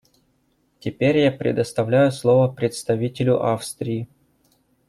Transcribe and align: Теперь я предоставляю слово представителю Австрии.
Теперь 0.79 1.19
я 1.19 1.31
предоставляю 1.31 2.11
слово 2.11 2.47
представителю 2.51 3.39
Австрии. 3.45 4.09